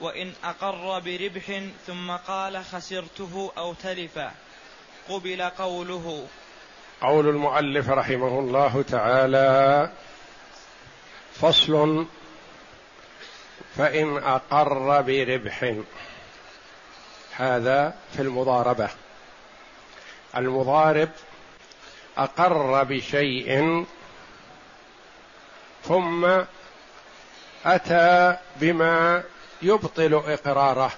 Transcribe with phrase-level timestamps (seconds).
[0.00, 4.32] وإن أقر بربح ثم قال خسرته أو تلفا
[5.08, 6.26] قبل قوله.
[7.00, 9.90] قول المؤلف رحمه الله تعالى
[11.34, 12.06] فصل
[13.76, 15.74] فإن أقر بربح.
[17.32, 18.88] هذا في المضاربة.
[20.36, 21.08] المضارب
[22.18, 23.84] أقر بشيء
[25.84, 26.26] ثم
[27.64, 29.22] أتى بما
[29.62, 30.92] يبطل إقراره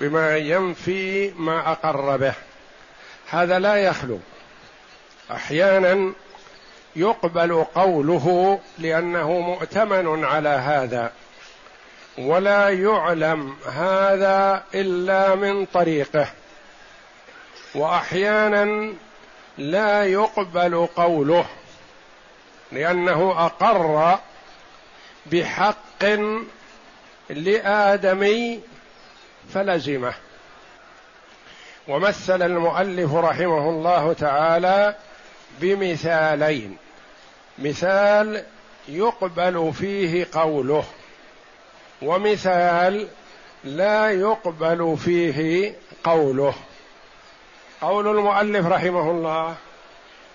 [0.00, 2.34] بما ينفي ما أقر به.
[3.30, 4.18] هذا لا يخلو.
[5.30, 6.12] أحيانا
[6.96, 11.12] يقبل قوله لأنه مؤتمن على هذا
[12.18, 16.28] ولا يعلم هذا إلا من طريقه.
[17.74, 18.92] وأحيانا
[19.58, 21.46] لا يقبل قوله
[22.72, 24.18] لأنه أقر
[25.26, 26.04] بحق
[27.30, 28.60] لآدمي
[29.54, 30.14] فلزمه.
[31.88, 34.94] ومثل المؤلف رحمه الله تعالى
[35.60, 36.76] بمثالين.
[37.58, 38.44] مثال
[38.88, 40.84] يقبل فيه قوله
[42.02, 43.08] ومثال
[43.64, 45.74] لا يقبل فيه
[46.04, 46.54] قوله.
[47.80, 49.54] قول المؤلف رحمه الله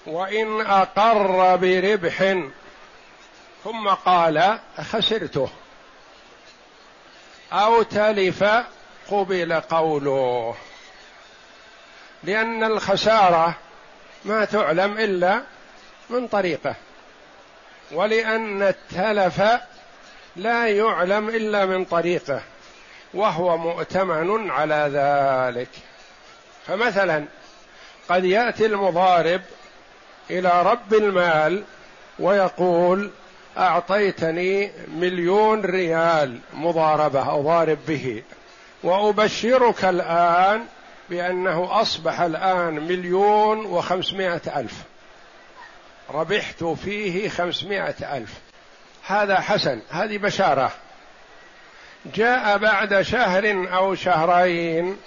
[0.05, 2.35] وإن أقر بربح
[3.63, 4.59] ثم قال
[4.91, 5.49] خسرته.
[7.53, 8.43] أو تلف
[9.11, 10.55] قبل قوله.
[12.23, 13.55] لأن الخسارة
[14.25, 15.41] ما تعلم إلا
[16.09, 16.75] من طريقه.
[17.91, 19.41] ولأن التلف
[20.35, 22.41] لا يعلم إلا من طريقه
[23.13, 25.69] وهو مؤتمن على ذلك.
[26.67, 27.25] فمثلا
[28.09, 29.41] قد يأتي المضارب
[30.29, 31.63] إلى رب المال
[32.19, 33.11] ويقول
[33.57, 38.23] أعطيتني مليون ريال مضاربة اضارب به.
[38.83, 40.65] وأبشرك الآن
[41.09, 44.73] بأنه أصبح الآن مليون وخمسمائة ألف.
[46.09, 48.33] ربحت فيه خمسمائة ألف.
[49.05, 50.71] هذا حسن هذه بشارة.
[52.05, 54.97] جاء بعد شهر أو شهرين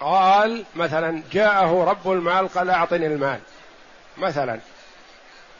[0.00, 3.40] قال مثلا جاءه رب المال قال أعطني المال.
[4.18, 4.60] مثلا.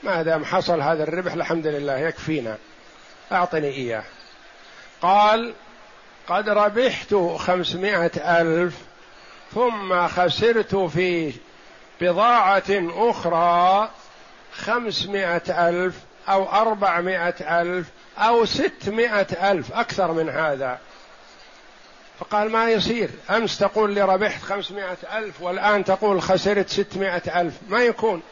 [0.06, 2.58] ما دام حصل هذا الربح الحمد لله يكفينا.
[3.32, 4.04] أعطني إياه.
[5.02, 5.54] قال
[6.28, 8.74] قد ربحت خمسمائة ألف
[9.54, 11.32] ثم خسرت في
[12.00, 12.62] بضاعة
[13.10, 13.90] أخرى
[14.52, 15.94] خمسمائة ألف
[16.28, 17.86] أو أربعمائة ألف
[18.18, 20.78] أو ستمائة ألف أكثر من هذا.
[22.18, 23.10] فقال ما يصير.
[23.30, 27.54] أمس تقول لي ربحت خمسمائة ألف والآن تقول خسرت ستمائة ألف.
[27.68, 28.22] ما يكون.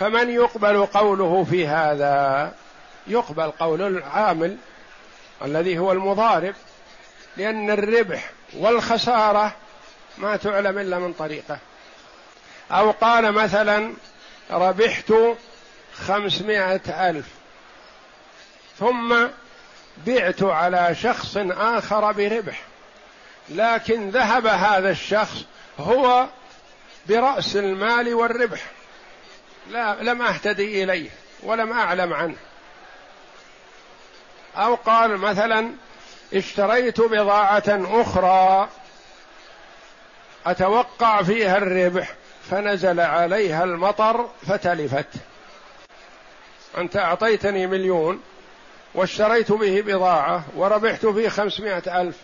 [0.00, 2.52] فمن يقبل قوله في هذا
[3.06, 4.56] يقبل قول العامل
[5.44, 6.54] الذي هو المضارب
[7.36, 9.52] لأن الربح والخسارة
[10.18, 11.58] ما تعلم إلا من طريقه.
[12.70, 13.92] أو قال مثلا
[14.50, 15.12] ربحت
[15.94, 17.26] خمسمائة ألف
[18.78, 19.26] ثم
[20.06, 22.62] بعت على شخص آخر بربح
[23.48, 25.44] لكن ذهب هذا الشخص
[25.78, 26.26] هو
[27.08, 28.79] برأس المال والربح.
[29.70, 31.10] لا لم أهتدي إليه
[31.42, 32.36] ولم أعلم عنه.
[34.56, 35.72] أو قال مثلا
[36.34, 38.68] اشتريت بضاعة أخرى
[40.46, 42.14] أتوقع فيها الربح
[42.50, 45.06] فنزل عليها المطر فتلفت.
[46.78, 48.22] أنت أعطيتني مليون
[48.94, 52.16] واشتريت به بضاعة وربحت فيه خمسمائة ألف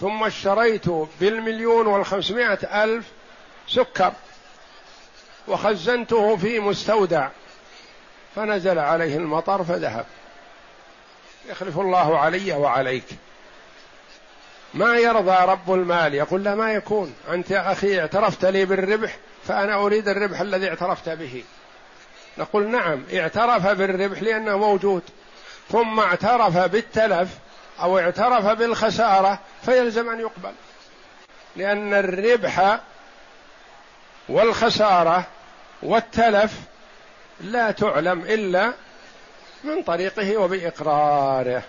[0.00, 0.88] ثم اشتريت
[1.20, 3.04] بالمليون والخمسمائة ألف
[3.68, 4.12] سكر.
[5.48, 7.28] وخزنته في مستودع
[8.36, 10.06] فنزل عليه المطر فذهب.
[11.48, 13.04] يخلف الله علي وعليك.
[14.74, 17.14] ما يرضى رب المال؟ يقول لا ما يكون.
[17.30, 21.44] أنت يا أخي اعترفت لي بالربح فأنا أريد الربح الذي اعترفت به.
[22.38, 25.02] نقول نعم اعترف بالربح لأنه موجود.
[25.70, 27.28] ثم اعترف بالتلف
[27.80, 30.52] أو اعترف بالخسارة فيلزم أن يقبل.
[31.56, 32.80] لأن الربح
[34.28, 35.26] والخسارة
[35.82, 36.52] والتلف
[37.40, 38.72] لا تعلم إلا
[39.64, 41.62] من طريقه وبإقراره.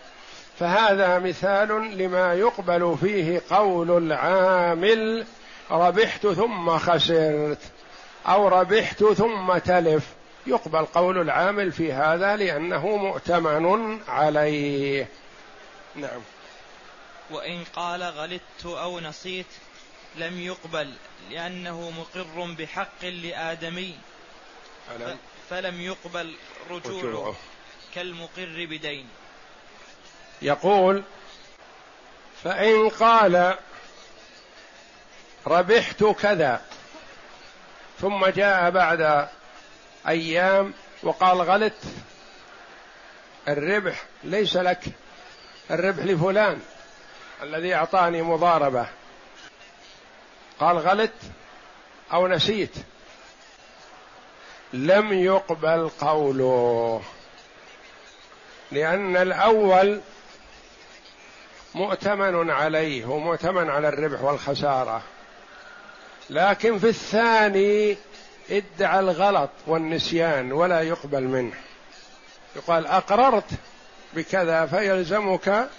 [0.59, 5.25] فهذا مثال لما يقبل فيه قول العامل
[5.71, 7.61] ربحت ثم خسرت
[8.27, 10.07] أو ربحت ثم تلف.
[10.47, 15.07] يقبل قول العامل في هذا لأنه مؤتمن عليه.
[15.95, 16.21] نعم.
[17.31, 19.45] وإن قال غلطت أو نسيت
[20.15, 20.93] لم يقبل
[21.31, 23.95] لأنه مقر بحق لآدمي.
[25.49, 26.35] فلم يقبل
[26.69, 27.35] رجوعه.
[27.95, 29.09] كالمقر بدين.
[30.41, 31.03] يقول
[32.43, 33.57] فإن قال
[35.47, 36.61] ربحت كذا
[38.01, 39.27] ثم جاء بعد
[40.07, 40.73] أيام
[41.03, 41.73] وقال غلط
[43.47, 44.83] الربح ليس لك
[45.71, 46.61] الربح لفلان
[47.43, 48.87] الذي أعطاني مضاربة.
[50.59, 51.11] قال غلط
[52.13, 52.73] أو نسيت.
[54.73, 57.01] لم يقبل قوله
[58.71, 60.01] لأن الأول
[61.75, 65.01] مؤتمن عليه ومؤتمن على الربح والخسارة
[66.29, 67.97] لكن في الثاني
[68.51, 71.53] ادعى الغلط والنسيان ولا يقبل منه.
[72.55, 73.49] يقال أقررت
[74.13, 75.69] بكذا فيلزمك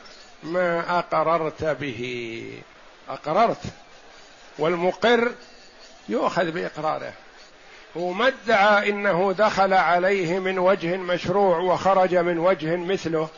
[0.42, 2.62] ما أقررت به.
[3.08, 3.62] أقررت.
[4.58, 5.32] والمقر
[6.08, 7.12] يؤخذ بإقراره.
[7.96, 13.28] هو ما ادعى إنه دخل عليه من وجه مشروع وخرج من وجه مثله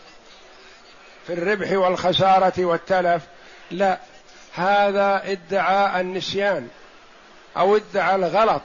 [1.26, 3.22] في الربح والخسارة والتلف.
[3.70, 3.98] لا
[4.54, 6.68] هذا ادعى النسيان
[7.56, 8.62] أو ادعى الغلط.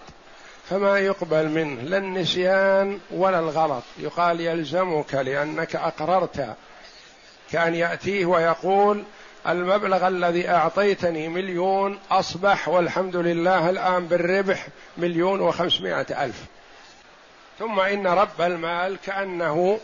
[0.70, 3.84] فما يقبل منه لا النسيان ولا الغلط.
[3.98, 6.56] يقال يلزمك لأنك أقررت
[7.52, 9.04] كأن يأتيه ويقول
[9.48, 14.68] المبلغ الذي أعطيتني مليون أصبح والحمد لله الآن بالربح
[14.98, 16.46] مليون وخمسمائة ألف.
[17.60, 19.80] ثم إن رب المال كأنه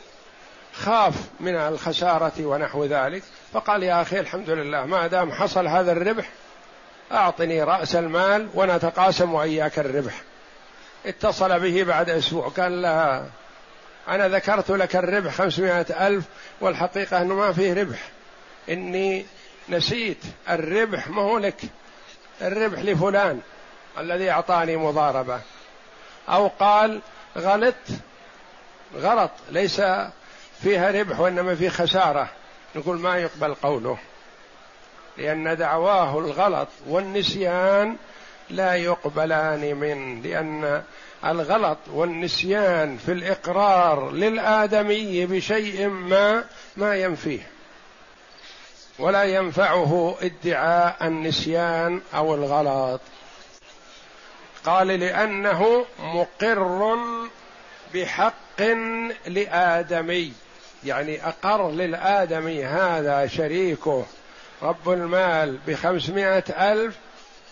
[0.73, 3.23] خاف من الخسارة ونحو ذلك
[3.53, 6.29] فقال يا أخي الحمد لله ما دام حصل هذا الربح
[7.11, 10.21] أعطني رأس المال ونتقاسم وإياك الربح.
[11.05, 13.23] اتصل به بعد أسبوع قال لا
[14.07, 16.25] أنا ذكرت لك الربح خمسمائة ألف
[16.61, 17.99] والحقيقة أنه ما فيه ربح.
[18.69, 19.25] إني
[19.69, 20.17] نسيت
[20.49, 21.61] الربح ما هو لك.
[22.41, 23.39] الربح لفلان
[23.97, 25.41] الذي أعطاني مضاربة.
[26.29, 27.01] أو قال
[27.37, 27.75] غلط
[28.95, 29.81] غلط ليس
[30.61, 32.29] فيها ربح وإنما في خسارة.
[32.75, 33.97] نقول ما يقبل قوله.
[35.17, 37.95] لأن دعواه الغلط والنسيان
[38.49, 40.83] لا يقبلان من لأن
[41.25, 46.43] الغلط والنسيان في الإقرار للآدمي بشيء ما
[46.77, 47.56] ما ينفيه.
[48.99, 53.01] ولا ينفعه ادعاء النسيان أو الغلط.
[54.65, 56.97] قال لأنه مقر
[57.93, 58.61] بحق
[59.27, 60.33] لآدمي
[60.85, 64.05] يعني أقر للآدمي هذا شريكه
[64.61, 66.95] رب المال بخمسمائة ألف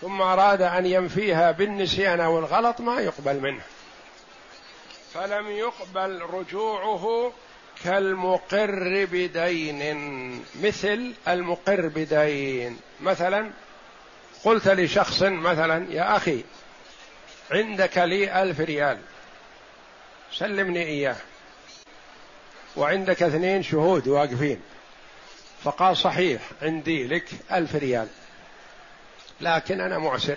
[0.00, 3.62] ثم أراد أن ينفيها بالنسيان أو الغلط ما يقبل منه.
[5.14, 7.32] فلم يقبل رجوعه
[7.84, 10.44] كالمقر بدين.
[10.62, 12.78] مثل المقر بدين.
[13.00, 13.50] مثلا
[14.44, 16.44] قلت لشخص مثلا يا أخي
[17.50, 18.98] عندك لي ألف ريال
[20.32, 21.16] سلمني إياه.
[22.76, 24.60] وعندك اثنين شهود واقفين.
[25.64, 28.08] فقال صحيح عندي لك ألف ريال
[29.40, 30.36] لكن أنا معسر.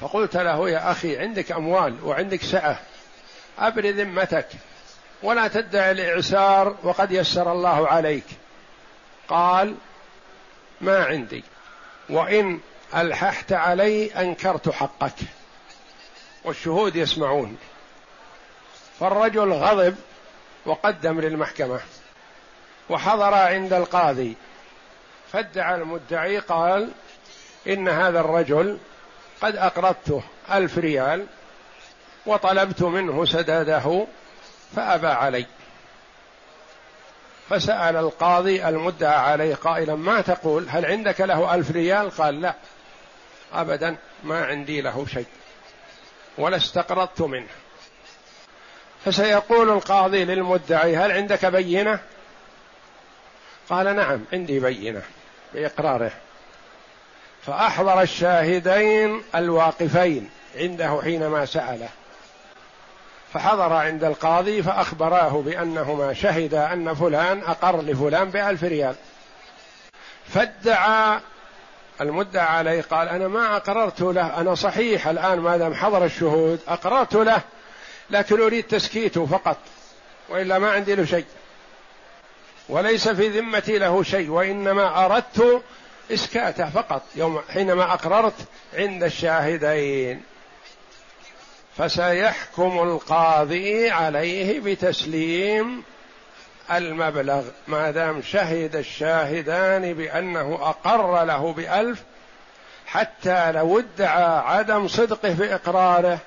[0.00, 2.80] فقلت له يا أخي عندك أموال وعندك سعة
[3.58, 4.48] أبر ذمتك.
[5.22, 8.24] ولا تدعي الإعسار وقد يسر الله عليك.
[9.28, 9.74] قال
[10.80, 11.44] ما عندي.
[12.10, 12.60] وإن
[12.94, 15.14] ألححت علي أنكرت حقك.
[16.44, 17.56] والشهود يسمعون.
[19.00, 19.96] فالرجل غضب
[20.66, 21.80] وقدم للمحكمة.
[22.90, 24.36] وحضر عند القاضي.
[25.32, 26.90] فادعى المدعي قال
[27.66, 28.78] إن هذا الرجل
[29.40, 30.22] قد أقرضته
[30.52, 31.26] ألف ريال
[32.26, 34.06] وطلبت منه سداده
[34.76, 35.46] فأبى علي.
[37.50, 42.54] فسأل القاضي المدعى عليه قائلا ما تقول؟ هل عندك له ألف ريال؟ قال لا
[43.52, 45.26] أبدا ما عندي له شيء
[46.38, 47.48] ولا استقرضت منه.
[49.04, 52.00] فسيقول القاضي للمدعي هل عندك بينة؟
[53.70, 55.02] قال نعم عندي بينة
[55.54, 56.12] بإقراره.
[57.46, 61.88] فأحضر الشاهدين الواقفين عنده حينما سأله.
[63.32, 68.94] فحضر عند القاضي فأخبراه بأنهما شهدا أن فلان أقر لفلان بألف ريال.
[70.28, 71.20] فادعى
[72.00, 77.14] المدعى عليه قال أنا ما أقررت له أنا صحيح الآن ما دام حضر الشهود أقررت
[77.14, 77.40] له
[78.10, 79.56] لكن أريد تسكيته فقط
[80.28, 81.24] وإلا ما عندي له شيء.
[82.68, 85.62] وليس في ذمتي له شيء وإنما أردت
[86.12, 88.34] إسكاته فقط يوم حينما أقررت
[88.74, 90.22] عند الشاهدين.
[91.78, 95.82] فسيحكم القاضي عليه بتسليم
[96.72, 97.42] المبلغ.
[97.68, 102.02] ما دام شهد الشاهدان بأنه أقر له بألف
[102.86, 106.18] حتى لو ادعى عدم صدقه في إقراره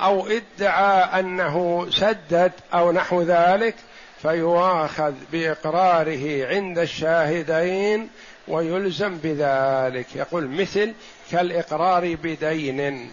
[0.00, 3.74] أو ادعى أنه سدد أو نحو ذلك
[4.22, 8.10] فيؤاخذ بإقراره عند الشاهدين
[8.48, 10.16] ويلزم بذلك.
[10.16, 10.92] يقول مثل
[11.30, 13.10] كالإقرار بدين.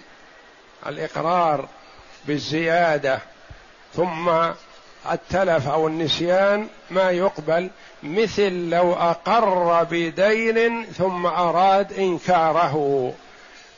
[0.87, 1.67] الإقرار
[2.27, 3.19] بالزيادة
[3.93, 4.29] ثم
[5.11, 7.69] التلف أو النسيان ما يقبل
[8.03, 13.13] مثل لو أقر بدين ثم أراد إنكاره.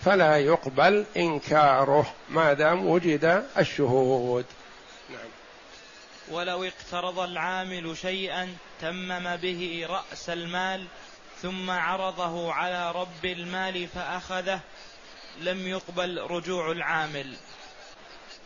[0.06, 4.46] فلا يقبل إنكاره ما دام وجد الشهود.
[5.10, 5.30] نعم.
[6.32, 10.86] ولو اقترض العامل شيئا تمم به رأس المال
[11.42, 14.60] ثم عرضه على رب المال فأخذه
[15.42, 17.36] لم يقبل رجوع العامل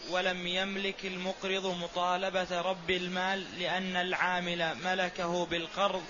[0.10, 6.04] ولم يملك المقرض مطالبة رب المال لأن العامل ملكه بالقرض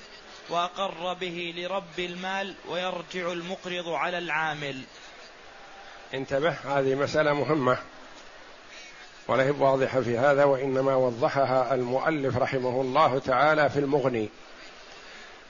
[0.50, 4.82] وأقر به لرب المال ويرجع المقرض على العامل.
[6.14, 7.78] انتبه هذه مسألة مهمة
[9.30, 14.30] هي واضحة في هذا وإنما وضحها المؤلف رحمه الله تعالى في المغني.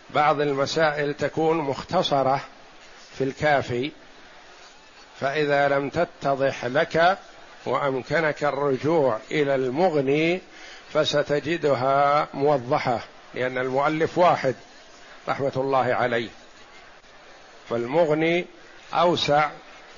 [0.09, 2.41] بعض المسائل تكون مختصرة
[3.17, 3.91] في الكافي
[5.21, 7.17] فإذا لم تتضح لك
[7.65, 10.41] وأمكنك الرجوع إلى المغني
[10.93, 12.99] فستجدها موضحة
[13.33, 14.55] لأن المؤلف واحد
[15.27, 16.29] رحمة الله عليه.
[17.69, 18.45] فالمغني
[18.93, 19.49] أوسع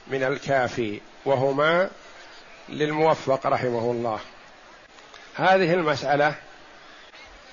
[0.07, 1.89] من الكافي وهما
[2.69, 4.19] للموفق رحمه الله.
[5.35, 6.35] هذه المسألة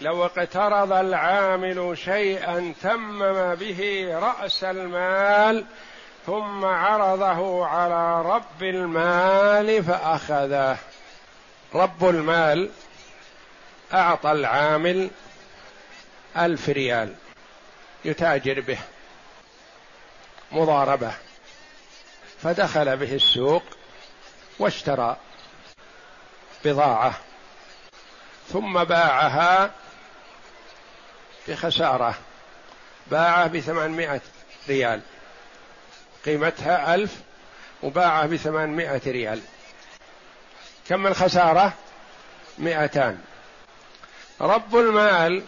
[0.01, 5.65] لو اقترض العامل شيئا تمم به رأس المال
[6.27, 10.79] ثم عرضه على رب المال فأخذه.
[11.75, 12.71] رب المال
[13.95, 15.11] أعطى العامل
[16.37, 17.15] ألف ريال
[18.05, 18.79] يتاجر به
[20.53, 21.13] مضاربة
[22.43, 23.63] فدخل به السوق
[24.59, 25.17] واشترى
[26.65, 27.15] بضاعة
[28.49, 29.71] ثم باعها
[31.49, 32.15] بخسارة
[33.07, 34.21] باعه بثمانمائة
[34.69, 35.01] ريال.
[36.27, 37.17] قيمتها ألف
[37.83, 39.41] وباعه بثمانمائة ريال.
[40.89, 41.73] كم الخسارة؟
[42.59, 43.19] مئتان.
[44.41, 45.43] رب المال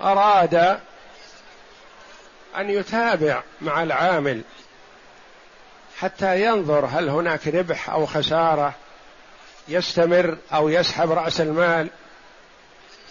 [0.00, 0.54] أراد
[2.56, 4.42] أن يتابع مع العامل
[5.98, 8.74] حتى ينظر هل هناك ربح أو خسارة
[9.68, 11.88] يستمر أو يسحب رأس المال.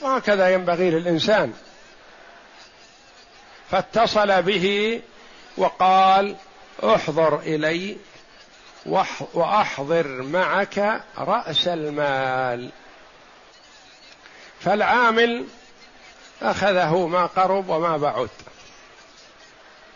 [0.01, 1.53] وهكذا ينبغي للإنسان.
[3.71, 5.01] فاتصل به
[5.57, 6.35] وقال
[6.83, 7.97] احضر إلي
[9.33, 12.69] وأحضر معك رأس المال.
[14.59, 15.45] فالعامل
[16.41, 18.29] أخذه ما قرب وما بعد.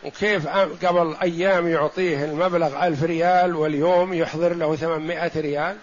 [0.04, 0.48] وكيف
[0.86, 5.78] قبل أيام يعطيه المبلغ ألف ريال واليوم يحضر له ثمانمائة ريال.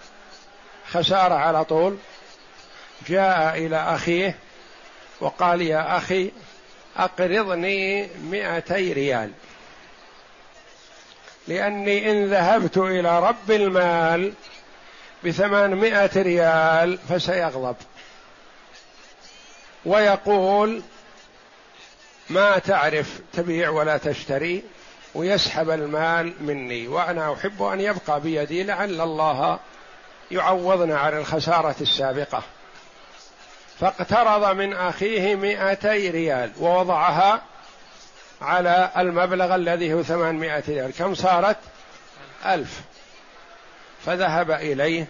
[0.90, 1.97] خسارة على طول.
[3.09, 4.38] جاء إلى أخيه
[5.21, 6.30] وقال يا أخي
[6.97, 9.33] أقرضني مائتي ريال.
[11.50, 14.33] لأني إن ذهبت إلى رب المال
[15.25, 17.76] بثمانمائة ريال فسيغضب.
[19.85, 20.83] ويقول
[22.30, 24.62] ما تعرف تبيع ولا تشتري
[25.14, 29.59] ويسحب المال مني وأنا أحب أن يبقى بيدي لعل الله
[30.30, 32.42] يعوضنا عن الخسارة السابقة.
[33.80, 37.42] فاقترض من أخيه مائتي ريال ووضعها
[38.40, 40.92] على المبلغ الذي هو ثمانمائة ريال.
[40.99, 41.56] كم صارت؟
[42.47, 42.80] ألف.
[44.06, 45.06] فذهب إليه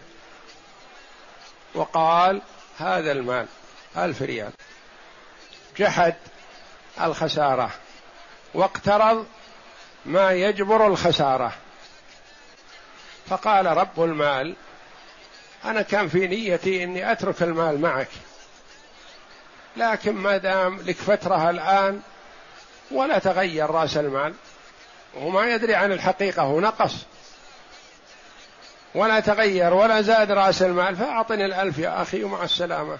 [1.74, 2.42] وقال
[2.78, 3.46] هذا المال
[3.96, 4.52] ألف ريال.
[5.76, 6.14] جحد
[7.00, 7.70] الخسارة
[8.54, 9.26] واقترض
[10.06, 11.52] ما يجبر الخسارة.
[13.30, 14.56] فقال رب المال
[15.64, 18.08] أنا كان في نيتي إني أترك المال معك
[19.76, 22.02] لكن ما دام لك فترة الآن
[22.90, 24.34] ولا تغير رأس المال.
[25.16, 26.94] وما يدري عن الحقيقة هو نقص.
[28.94, 32.98] ولا تغير ولا زاد رأس المال فأعطني الألف يا أخي ومع السلامة.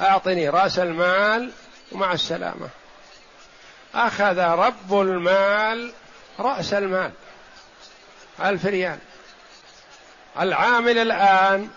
[0.00, 1.50] أعطني رأس المال
[1.92, 2.68] ومع السلامة.
[3.94, 5.92] أخذ رب المال
[6.38, 7.12] رأس المال.
[8.40, 8.98] ألف ريال.
[10.40, 11.68] العامل الآن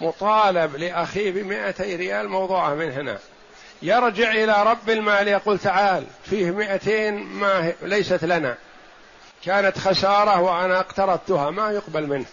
[0.00, 3.18] مطالب لأخيه بمائتي ريال موضوعة من هنا.
[3.82, 8.56] يرجع إلى رب المال يقول تعال فيه مئتين ما ليست لنا.
[9.44, 12.26] كانت خسارة وأنا اقترضتها ما يقبل منه.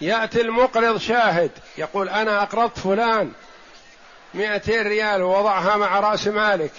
[0.00, 3.32] يأتي المقرض شاهد يقول أنا أقرضت فلان
[4.34, 6.72] مئتين ريال ووضعها مع رأس مالك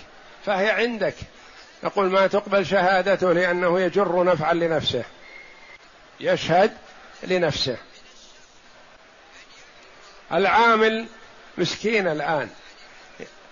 [0.46, 1.16] فهي عندك.
[1.84, 5.04] يقول ما تقبل شهادته لأنه يجر نفعا لنفسه.
[6.20, 6.78] يشهد
[7.24, 7.78] لنفسه.
[10.34, 11.08] العامل
[11.58, 12.50] مسكين الآن.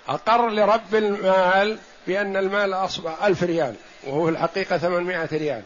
[0.07, 5.63] أقر لرب المال بأن المال أصبح ألف ريال وهو الحقيقة ثمانمائة ريال.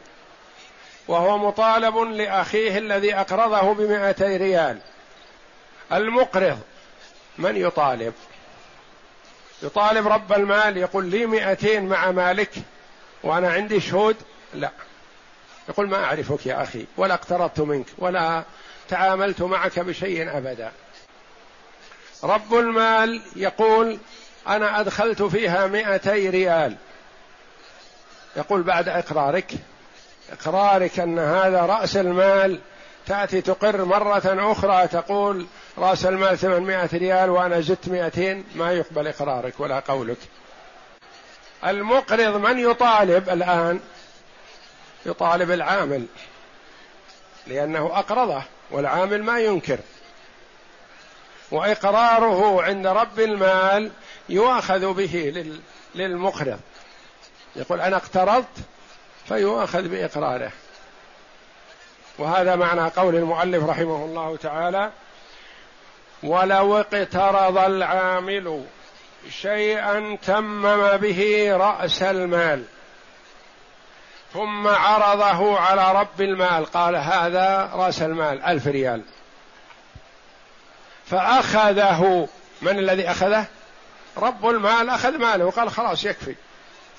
[1.08, 4.80] وهو مطالب لأخيه الذي أقرضه بمائتي ريال.
[5.94, 6.60] المقرض
[7.38, 8.14] من يطالب؟
[9.64, 12.52] يطالب رب المال يقول لي مئتين مع مالك
[13.24, 14.16] وأنا عندي شهود؟
[14.54, 14.72] لا.
[15.70, 18.44] يقول ما أعرفك يا أخي ولا اقترضت منك ولا
[18.90, 20.72] تعاملت معك بشيء أبدا.
[22.24, 23.98] رب المال يقول
[24.48, 26.76] أنا أدخلت فيها مئتي ريال.
[28.38, 29.54] يقول بعد إقرارك
[30.32, 32.60] إقرارك أن هذا رأس المال
[33.08, 35.48] تأتي تقر مرة أخرى تقول
[35.78, 40.18] رأس المال 800 ريال وأنا زدت 200 ما يقبل إقرارك ولا قولك.
[41.66, 43.80] المقرض من يطالب الآن؟
[45.06, 46.06] يطالب العامل
[47.48, 49.80] لأنه أقرضه والعامل ما ينكر.
[51.52, 53.92] وإقراره عند رب المال
[54.30, 55.46] يؤاخذ به
[55.96, 56.60] للمقرض.
[57.56, 58.58] يقول أنا اقترضت
[59.28, 60.52] فيؤاخذ بإقراره.
[62.18, 64.92] وهذا معنى قول المؤلف رحمه الله تعالى
[66.24, 68.66] ولو اقترض العامل
[69.30, 72.64] شيئا تمم به رأس المال
[74.34, 76.66] ثم عرضه على رب المال.
[76.66, 79.04] قال هذا رأس المال ألف ريال.
[81.10, 82.28] فأخذه
[82.62, 83.46] من الذي أخذه؟
[84.18, 86.36] رب المال أخذ ماله وقال خلاص يكفي.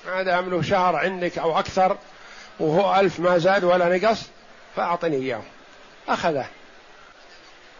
[0.05, 1.97] ما دام له شهر عندك أو أكثر
[2.59, 4.21] وهو ألف ما زاد ولا نقص
[4.75, 5.41] فأعطني إياه.
[6.07, 6.45] أخذه.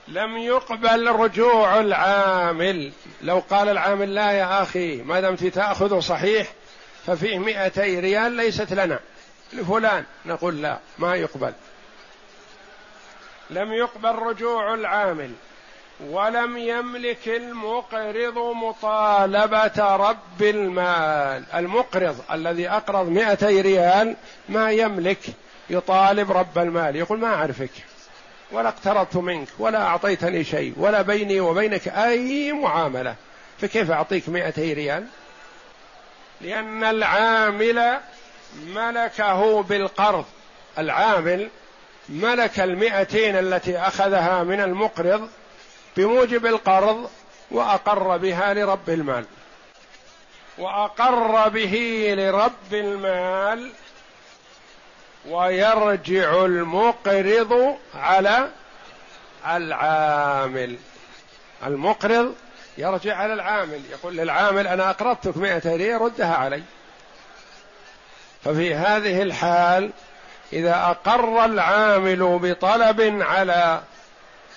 [0.07, 2.91] لم يقبل رجوع العامل.
[3.21, 6.47] لو قال العامل لا يا أخي ما دمت تأخذ صحيح
[7.07, 8.99] ففيه مئتي ريال ليست لنا.
[9.53, 10.05] لفلان.
[10.25, 11.53] نقول لا ما يقبل.
[13.49, 15.31] لم يقبل رجوع العامل.
[16.09, 21.43] ولم يملك المقرض مطالبة رب المال.
[21.53, 24.15] المقرض الذي أقرض مئتي ريال
[24.49, 25.19] ما يملك
[25.69, 26.95] يطالب رب المال.
[26.95, 27.69] يقول ما أعرفك
[28.51, 33.15] ولا اقترضت منك ولا أعطيتني شيء ولا بيني وبينك أي معاملة.
[33.61, 35.05] فكيف أعطيك مئتي ريال؟
[36.41, 37.97] لأن العامل
[38.67, 40.25] ملكه بالقرض.
[40.77, 41.49] العامل
[42.09, 45.29] ملك المئتين التي أخذها من المقرض
[45.97, 47.09] بموجب القرض
[47.51, 49.25] وأقر بها لرب المال.
[50.57, 53.71] وأقر به لرب المال
[55.29, 58.49] ويرجع المقرض على
[59.47, 60.77] العامل.
[61.65, 62.35] المقرض
[62.77, 63.81] يرجع على العامل.
[63.91, 66.63] يقول للعامل أنا أقرضتك مئة ريال ردها علي.
[68.43, 69.91] ففي هذه الحال
[70.53, 73.81] إذا أقر العامل بطلب على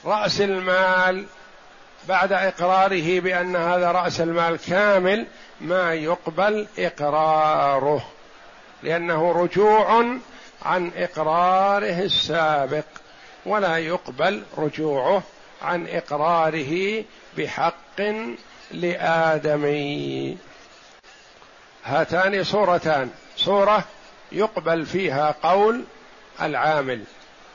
[0.06, 1.26] رأس المال
[2.08, 5.26] بعد إقراره بأن هذا رأس المال كامل
[5.60, 8.04] ما يقبل إقراره
[8.82, 10.16] لأنه رجوع
[10.62, 12.84] عن إقراره السابق
[13.46, 15.22] ولا يقبل رجوعه
[15.62, 17.04] عن إقراره
[17.38, 18.00] بحق
[18.70, 20.36] لآدمي.
[21.84, 23.84] هاتان صورتان صورة
[24.32, 25.84] يقبل فيها قول
[26.42, 27.04] العامل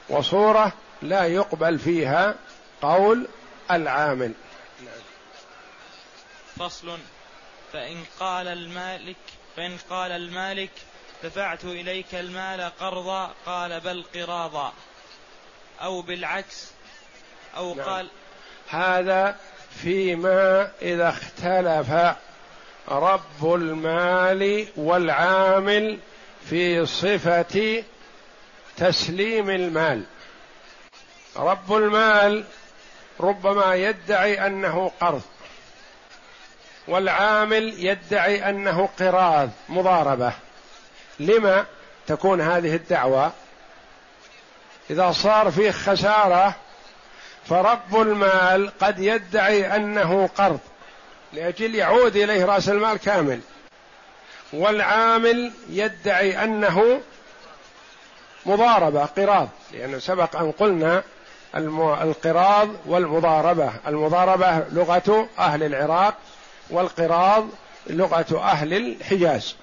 [0.10, 2.36] وصورة لا يقبل فيها
[2.82, 3.28] قول
[3.72, 4.34] العامل.
[6.60, 6.98] فصل.
[7.74, 9.16] فإن قال المالك
[9.58, 10.72] فإن قال المالك
[11.24, 14.74] دفعت إليك المال قرضا قال بل قراضا.
[15.82, 16.72] أو بالعكس
[17.58, 17.86] أو نعم.
[17.90, 18.08] قال
[18.70, 19.36] هذا
[19.82, 22.18] فيما إذا اختلف
[22.88, 26.00] رب المال والعامل
[26.50, 27.84] في صفة
[28.78, 30.04] تسليم المال.
[31.36, 32.44] رب المال
[33.20, 35.22] ربما يدعي أنه قرض
[36.88, 40.34] والعامل يدعي أنه قراض مضاربة.
[41.20, 41.66] لما
[42.08, 43.32] تكون هذه الدعوة؟
[44.90, 46.56] إذا صار فيه خسارة
[47.46, 50.60] فرب المال قد يدعي أنه قرض
[51.34, 53.42] لأجل يعود إليه رأس المال كامل.
[54.54, 57.02] والعامل يدعي أنه
[58.46, 61.04] مضاربة قراض لأنه سبق أن قلنا
[61.56, 63.74] القراض والمضاربة.
[63.88, 66.16] المضاربة لغة أهل العراق
[66.70, 67.48] والقراض
[67.88, 69.56] لغة أهل الحجاز.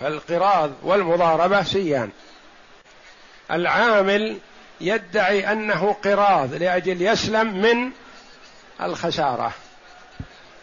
[0.00, 2.10] فالقراض والمضاربة سيان.
[3.50, 4.38] العامل
[4.80, 7.90] يدعي أنه قراض لأجل يسلم من
[8.80, 9.52] الخسارة.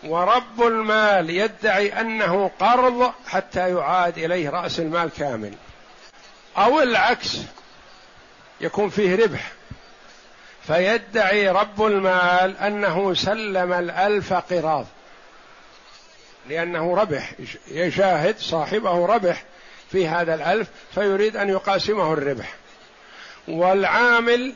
[0.04, 5.54] ورب المال يدعي أنه قرض حتى يعاد إليه رأس المال كامل.
[6.58, 7.38] أو العكس
[8.62, 9.55] يكون فيه ربح.
[10.68, 14.86] فيدعي رب المال أنه سلم الألف قراض.
[16.50, 17.34] لأنه ربح
[17.68, 19.44] يشاهد صاحبه ربح
[19.92, 22.54] في هذا الألف فيريد أن يقاسمه الربح.
[23.48, 24.54] والعامل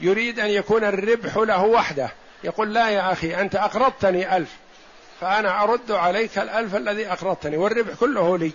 [0.00, 2.10] يريد أن يكون الربح له وحده.
[2.44, 4.50] يقول لا يا أخي أنت أقرضتني ألف
[5.20, 8.52] فأنا أرد عليك الألف الذي أقرضتني والربح كله لي.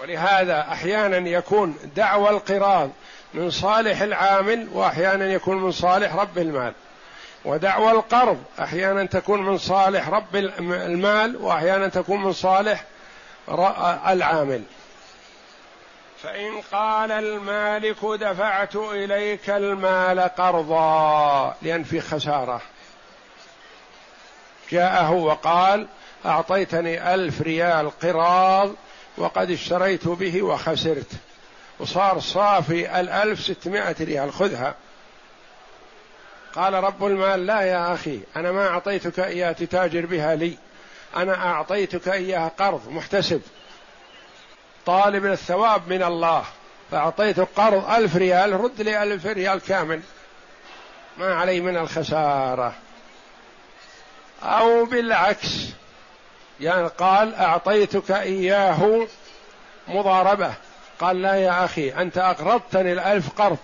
[0.00, 2.90] ولهذا أحيانا يكون دعوى القراض
[3.34, 6.72] من صالح العامل وأحيانا يكون من صالح رب المال.
[7.44, 12.84] ودعوى القرض أحيانا تكون من صالح رب المال وأحيانا تكون من صالح
[14.08, 14.62] العامل.
[16.22, 22.60] فإن قال المالك دفعت إليك المال قرضا لأن في خسارة.
[24.70, 25.86] جاءه وقال
[26.26, 28.70] أعطيتني ألف ريال قراض
[29.16, 31.10] وقد اشتريت به وخسرت.
[31.82, 34.32] وصار صافي الألف ستمائة ريال.
[34.32, 34.74] خذها.
[36.54, 40.56] قال رب المال لا يا أخي أنا ما أعطيتك إياه تتاجر بها لي.
[41.16, 43.42] أنا أعطيتك إياها قرض محتسب.
[44.86, 46.44] طالب الثواب من الله.
[46.90, 50.00] فأعطيتك قرض ألف ريال رد لي ألف ريال كامل.
[51.18, 52.74] ما علي من الخسارة.
[54.42, 55.68] أو بالعكس.
[56.60, 59.06] يعني قال أعطيتك إياه
[59.88, 60.54] مضاربة.
[61.02, 63.58] قال لا يا أخي أنت أقرضتني الألف قرض.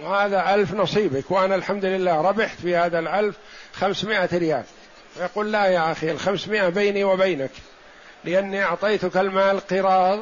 [0.00, 3.36] وهذا ألف نصيبك وأنا الحمد لله ربحت في هذا الألف
[3.72, 4.64] خمسمائة ريال.
[5.16, 7.50] يقول لا يا أخي الخمسمائة بيني وبينك.
[8.24, 10.18] لأني أعطيتك المال قراض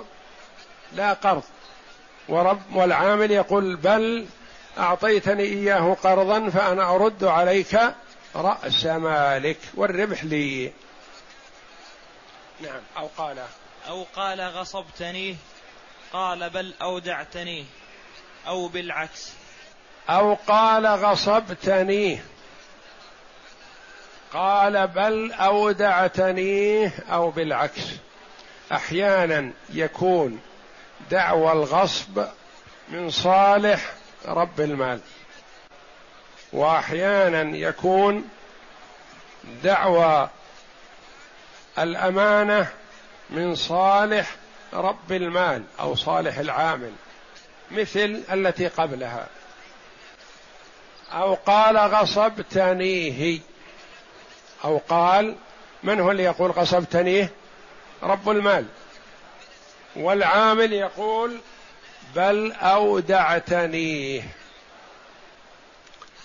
[0.93, 1.43] لا قرض.
[2.29, 4.27] ورب والعامل يقول بل
[4.79, 7.81] أعطيتني إياه قرضا فأنا أرد عليك
[8.37, 10.73] رأس مالك والربح لي.
[12.61, 13.37] نعم أو قال.
[13.89, 15.35] أو قال غصبتنيه
[16.13, 17.65] قال بل أودعتنيه
[18.47, 19.33] أو بالعكس.
[20.11, 22.21] أو قال غصبتني.
[24.33, 27.83] قال بل اودعتنيه أو بالعكس.
[28.73, 30.41] أحيانا يكون
[31.11, 32.25] دعوى الغصب
[32.89, 33.93] من صالح
[34.27, 35.01] رب المال.
[36.53, 38.29] وأحيانا يكون
[39.63, 40.29] دعوى
[41.79, 42.69] الأمانة
[43.31, 44.37] من صالح
[44.73, 46.93] رب المال أو صالح العامل
[47.71, 49.27] مثل التي قبلها.
[51.13, 53.41] أو قال غصبتنيه
[54.65, 55.37] أو قال
[55.83, 57.33] من هو اللي يقول غصبتنيه
[58.03, 58.67] رب المال.
[59.97, 61.39] والعامل يقول
[62.17, 64.23] بل أودعتنيه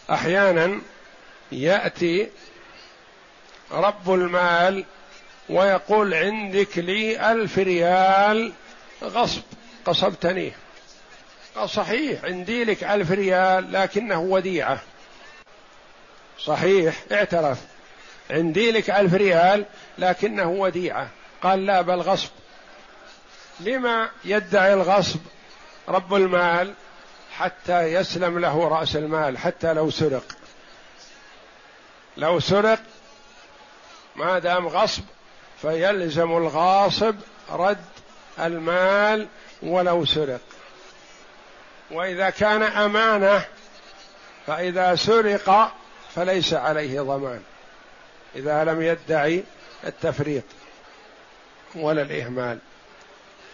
[0.09, 0.81] أحيانا
[1.51, 2.29] يأتي
[3.71, 4.85] رب المال
[5.49, 8.53] ويقول عندك لي ألف ريال
[9.03, 9.41] غصب.
[9.87, 10.51] غصبتنيه
[11.55, 14.79] قال صحيح عندي لك ألف ريال لكنه وديعة.
[16.39, 17.61] صحيح اعترف.
[18.29, 19.65] عندي لك ألف ريال
[19.97, 21.09] لكنه وديعة.
[21.41, 22.29] قال لا بل غصب.
[23.59, 25.19] لما يدعي الغصب
[25.87, 26.73] رب المال
[27.31, 30.25] حتى يسلم له رأس المال حتى لو سرق.
[32.17, 32.79] لو سرق
[34.15, 35.03] ما دام غصب
[35.63, 37.15] فيلزم الغاصب
[37.51, 37.85] رد
[38.39, 39.27] المال
[39.61, 40.41] ولو سرق.
[41.91, 43.45] وإذا كان أمانة
[44.47, 45.71] فإذا سرق
[46.15, 47.41] فليس عليه ضمان.
[48.35, 49.43] إذا لم يدعي
[49.83, 50.43] التفريط
[51.75, 52.59] ولا الإهمال.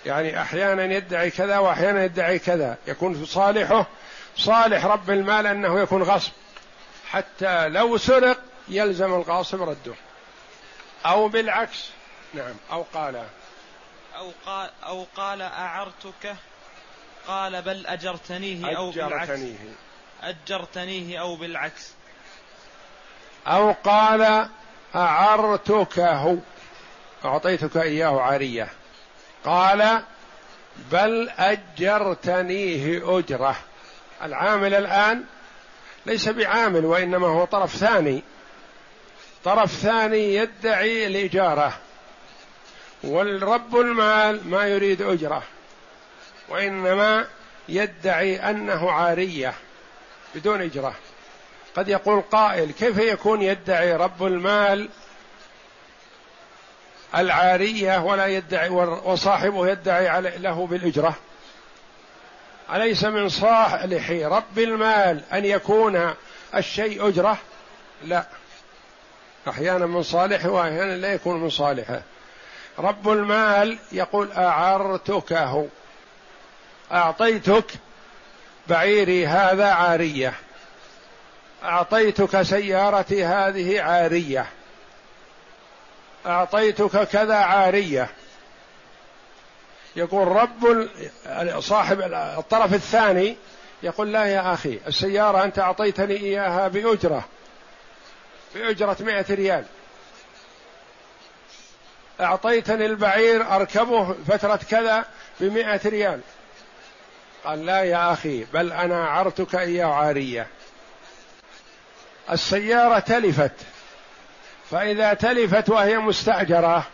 [0.05, 2.77] يعني أحيانا يدعي كذا وأحيانا يدعي كذا.
[2.87, 3.87] يكون في صالحه
[4.37, 6.31] صالح رب المال أنه يكون غصب.
[7.09, 9.93] حتى لو سرق يلزم الغاصب رده.
[11.05, 11.89] أو بالعكس
[12.33, 12.55] نعم.
[12.71, 13.15] أو قال.
[14.15, 16.35] أو قال أو قال أعرتك؟
[17.27, 19.29] قال بل أجرتنيه أو بالعكس.
[20.23, 21.21] أجرتنيه.
[21.21, 21.91] أو بالعكس.
[23.47, 24.49] أو قال
[24.95, 26.37] أعرتكه
[27.25, 28.69] أعطيتك إياه عارية.
[29.45, 30.03] قال
[30.91, 33.55] بل أجرتنيه أجرة.
[34.21, 35.23] العامل الآن
[36.05, 38.23] ليس بعامل وإنما هو طرف ثاني.
[39.43, 41.79] طرف ثاني يدعي الإجارة.
[43.03, 45.43] والرب المال ما يريد أجرة
[46.49, 47.27] وإنما
[47.69, 49.53] يدعي أنه عارية
[50.35, 50.95] بدون إجرة.
[51.75, 54.89] قد يقول قائل كيف يكون يدعي رب المال
[57.15, 61.15] العارية ولا يدعي وصاحبه يدعي له بالإجرة؟
[62.73, 66.13] أليس من صالح رب المال أن يكون
[66.55, 67.37] الشيء أجرة؟
[68.03, 68.25] لا.
[69.47, 72.01] أحيانا من صالحه وأحيانا لا يكون من صالحه.
[72.79, 75.67] رب المال يقول أعرتكه
[76.91, 77.65] أعطيتك
[78.67, 80.33] بعيري هذا عارية
[81.63, 84.45] أعطيتك سيارتي هذه عارية
[86.25, 88.09] أعطيتك كذا عارية.
[89.95, 90.89] يقول رب
[91.59, 93.37] صاحب الطرف الثاني
[93.83, 97.25] يقول لا يا أخي السيارة أنت أعطيتني إياها بأجرة
[98.55, 99.65] بأجرة مئة ريال.
[102.21, 105.05] أعطيتني البعير أركبه فترة كذا
[105.39, 106.21] بمئة ريال
[107.45, 110.47] قال لا يا أخي بل أنا عرتك إياه عارية
[112.31, 113.51] السيارة تلفت
[114.71, 116.87] فإذا تلفت وهي مستأجرة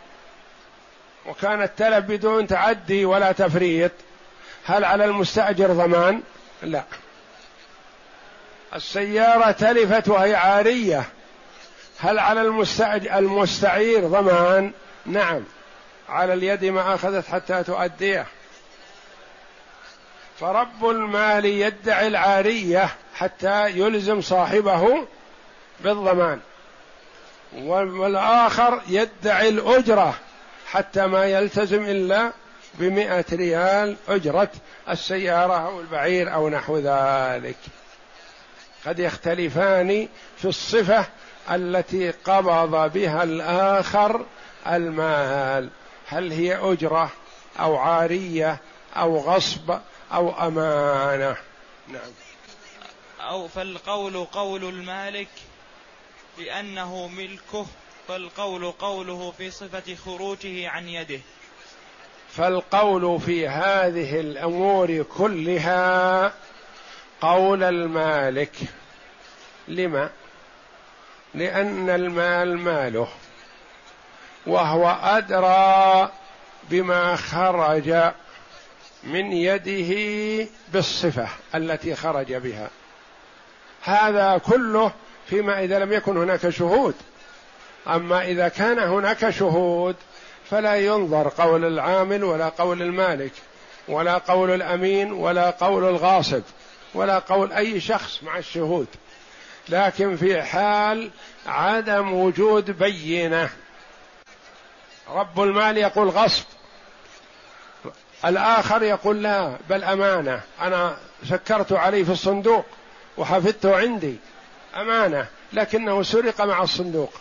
[1.25, 3.91] وكان التلف بدون تعدي ولا تفريط
[4.65, 6.21] هل على المستأجر ضمان؟
[6.63, 6.83] لا
[8.75, 11.03] السيارة تلفت وهي عارية
[11.99, 12.41] هل على
[13.17, 14.71] المستعير ضمان؟
[15.05, 15.43] نعم.
[16.09, 18.25] على اليد ما أخذت حتى تؤديه.
[20.39, 25.07] فرب المال يدعي العارية حتى يلزم صاحبه
[25.79, 26.39] بالضمان.
[27.53, 30.15] والآخر يدعي الأجرة
[30.67, 32.31] حتى ما يلتزم إلا
[32.73, 34.49] بمئة ريال أجرة
[34.89, 37.57] السيارة أو البعير أو نحو ذلك.
[38.85, 41.05] قد يختلفان في الصفة
[41.51, 44.25] التي قبض بها الآخر
[44.67, 45.69] المال
[46.07, 47.11] هل هي أجرة
[47.59, 48.61] أو عارية
[48.95, 49.79] أو غصب
[50.13, 51.37] أو أمانة؟
[51.87, 52.11] نعم.
[53.19, 55.27] أو فالقول قول المالك
[56.37, 57.65] لأنه ملكه
[58.07, 61.19] فالقول قوله في صفة خروجه عن يده.
[62.29, 66.33] فالقول في هذه الأمور كلها
[67.21, 68.55] قول المالك.
[69.67, 70.09] لما؟
[71.33, 73.07] لأن المال ماله.
[74.47, 76.11] وهو أدرى
[76.69, 78.11] بما خرج
[79.03, 82.69] من يده بالصفة التي خرج بها.
[83.83, 84.91] هذا كله
[85.27, 86.95] فيما إذا لم يكن هناك شهود.
[87.87, 89.95] أما إذا كان هناك شهود
[90.49, 93.31] فلا ينظر قول العامل ولا قول المالك
[93.87, 96.41] ولا قول الأمين ولا قول الغاصب
[96.93, 98.87] ولا قول أي شخص مع الشهود.
[99.69, 101.09] لكن في حال
[101.47, 103.49] عدم وجود بينة
[105.09, 106.43] رب المال يقول غصب.
[108.25, 110.41] الآخر يقول لا بل أمانة.
[110.61, 110.97] أنا
[111.29, 112.65] سكرت عليه في الصندوق
[113.17, 114.15] وحفظته عندي.
[114.75, 117.13] أمانة لكنه سرق مع الصندوق.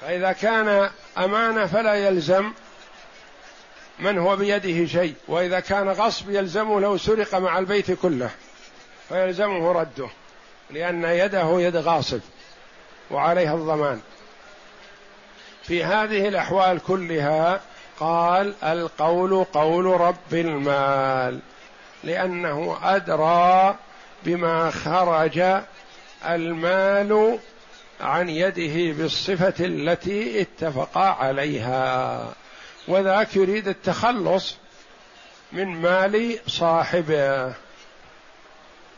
[0.00, 2.52] فإذا كان أمانة فلا يلزم
[3.98, 5.14] من هو بيده شيء.
[5.28, 8.30] وإذا كان غصب يلزمه لو سرق مع البيت كله
[9.08, 10.08] فيلزمه رده
[10.70, 12.20] لأن يده يد غاصب
[13.10, 14.00] وعليها الضمان.
[15.64, 17.60] في هذه الأحوال كلها
[18.00, 21.40] قال القول قول رب المال
[22.04, 23.76] لأنه أدرى
[24.22, 25.62] بما خرج
[26.24, 27.38] المال
[28.00, 32.32] عن يده بالصفة التي اتفقا عليها.
[32.88, 34.56] وذاك يريد التخلص
[35.52, 37.54] من مال صاحبه.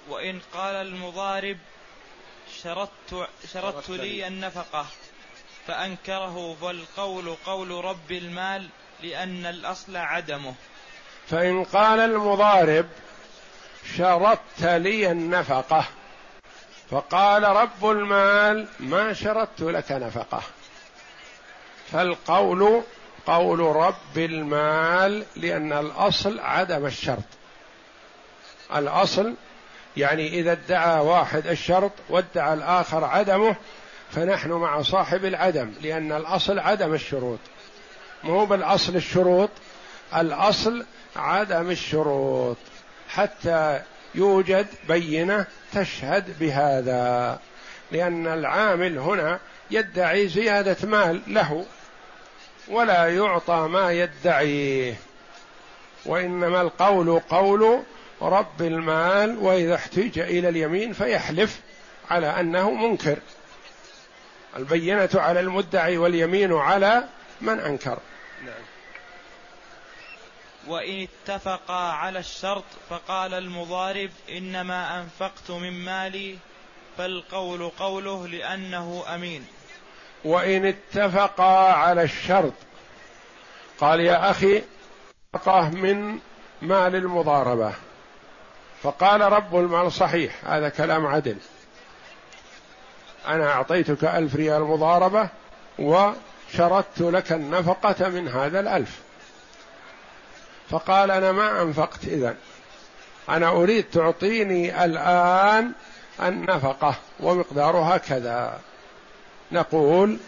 [0.09, 1.59] وإن قال المضارب
[2.62, 4.26] شرطت, شرطت لي.
[4.26, 4.87] النفقة.
[5.66, 8.68] فأنكره فالقول قول رب المال
[9.02, 10.55] لأن الأصل عدمه.
[11.29, 12.87] فإن قال المضارب
[13.96, 15.85] شرطت لي النفقة
[16.90, 20.42] فقال رب المال ما شرطت لك نفقة.
[21.92, 22.83] فالقول
[23.26, 27.24] قول رب المال لأن الأصل عدم الشرط.
[28.76, 29.35] الأصل
[29.96, 33.57] يعني إذا ادعى واحد الشرط وادعى الآخر عدمه
[34.12, 37.38] فنحن مع صاحب العدم لأن الأصل عدم الشروط.
[38.25, 39.51] مو بالأصل الشروط
[40.16, 40.85] الأصل
[41.16, 42.57] عدم الشروط.
[43.09, 43.81] حتى
[44.14, 47.38] يوجد بينة تشهد بهذا.
[47.92, 49.40] لأن العامل هنا
[49.71, 51.64] يدعي زيادة مال له
[52.69, 54.95] ولا يعطى ما يدعيه.
[56.07, 57.83] وإنما القول قول
[58.23, 61.61] رب المال وإذا احتج إلى اليمين فيحلف
[62.11, 63.19] على أنه منكر.
[64.57, 67.05] البينة على المدعي واليمين على
[67.40, 67.99] من أنكر.
[68.45, 68.55] نعم.
[70.66, 76.38] وإن اتفقا على الشرط فقال المضارب إنما أنفقت من مالي
[76.99, 79.47] فالقول قوله لأنه أمين.
[80.25, 82.53] وإن اتفقا على الشرط
[83.81, 84.62] قال يا أخي
[85.73, 86.19] من
[86.62, 87.73] مال المضاربة.
[88.83, 91.37] فقال رب المال صحيح هذا كلام عدل.
[93.29, 95.29] أنا أعطيتك ألف ريال مضاربة
[95.79, 99.01] وشردت لك النفقة من هذا الألف.
[100.71, 102.35] فقال أنا ما أنفقت إذا
[103.29, 105.73] أنا أريد تعطيني الآن
[106.23, 108.61] النفقة ومقدارها كذا.
[109.53, 110.19] نقول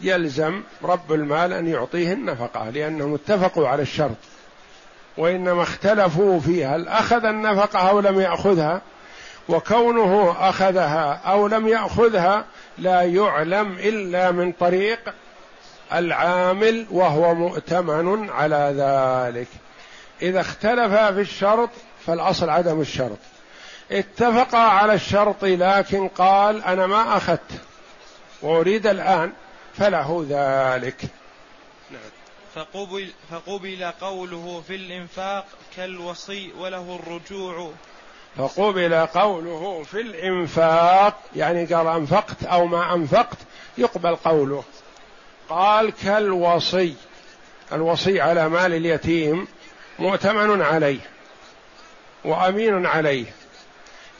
[0.00, 4.16] يلزم رب المال أن يعطيه النفقة لأنهم اتفقوا على الشرط.
[5.18, 6.76] وإنما اختلفوا فيها.
[6.76, 8.82] هل أخذ النفقة أو لم يأخذها
[9.48, 12.44] وكونه أخذها أو لم يأخذها
[12.78, 15.14] لا يعلم إلا من طريق
[15.92, 19.48] العامل وهو مؤتمن على ذلك.
[20.22, 21.70] إذا اختلفا في الشرط
[22.06, 23.18] فالأصل عدم الشرط.
[23.92, 27.52] اتفقا على الشرط لكن قال أنا ما أخذت
[28.42, 29.32] وأريد الآن
[29.74, 31.04] فله ذلك.
[31.90, 32.00] نعم.
[32.54, 37.70] فقبل, فقبل قوله في الإنفاق كالوصي وله الرجوع
[38.38, 43.38] فقبل قوله في الإنفاق يعني قال أنفقت أو ما أنفقت
[43.78, 44.64] يقبل قوله.
[45.48, 46.94] قال كالوصي.
[47.72, 49.48] الوصي على مال اليتيم
[49.98, 51.00] مؤتمن عليه
[52.24, 53.26] وأمين عليه.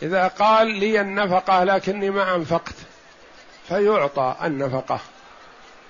[0.03, 2.75] إذا قال لي النفقة لكني ما أنفقت
[3.69, 5.01] فيعطى النفقة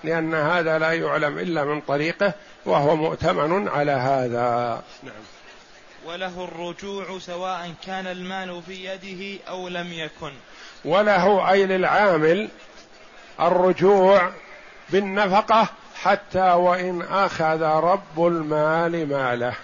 [0.04, 2.32] لأن هذا لا يعلم إلا من طريقه
[2.66, 4.82] وهو مؤتمن على هذا.
[5.02, 5.37] نعم.
[6.08, 10.32] وله الرجوع سواء كان المال في يده أو لم يكن.
[10.84, 12.48] وله أي للعامل
[13.40, 14.30] الرجوع
[14.90, 15.68] بالنفقة
[16.02, 19.54] حتى وإن أخذ رب المال ماله.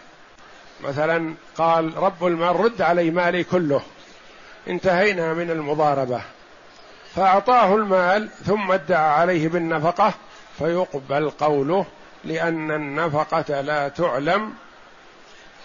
[0.80, 3.80] مثلا قال رب المال رد علي مالي كله.
[4.68, 6.20] انتهينا من المضاربة.
[7.14, 10.14] فأعطاه المال ثم ادعى عليه بالنفقة
[10.58, 11.86] فيقبل قوله
[12.24, 14.54] لأن النفقة لا تعلم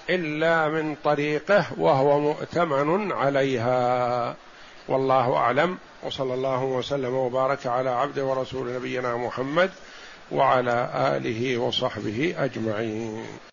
[0.09, 4.35] إلا من طريقه وهو مؤتمن عليها.
[4.87, 5.77] والله أعلم.
[6.03, 9.69] وصلى الله وسلم وبارك على عبد ورسول نبينا محمد
[10.31, 13.39] وعلى آله وصحبه أجمعين.